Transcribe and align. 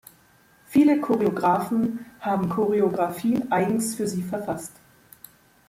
Viele 0.65 0.99
Choreografen 0.99 2.07
haben 2.21 2.49
Choreografien 2.49 3.51
eigens 3.51 3.93
für 3.93 4.07
sie 4.07 4.23
verfasst. 4.23 4.71